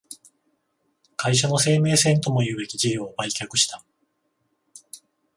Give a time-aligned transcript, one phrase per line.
[1.15, 3.85] 会社の生命線ともいうべき事業を売却した